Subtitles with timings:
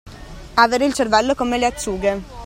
[0.55, 2.23] Avere il cervello come le acciughe.